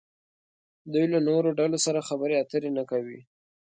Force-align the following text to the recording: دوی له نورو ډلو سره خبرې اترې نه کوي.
دوی 0.93 1.05
له 1.13 1.19
نورو 1.27 1.49
ډلو 1.59 1.77
سره 1.85 2.05
خبرې 2.09 2.35
اترې 2.41 2.69
نه 2.77 2.83
کوي. 2.91 3.19